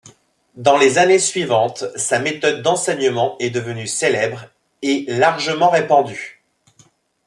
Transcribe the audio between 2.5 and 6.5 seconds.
d’enseignement est devenue célèbre et largement répandue.